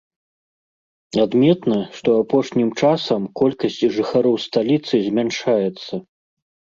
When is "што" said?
1.97-2.09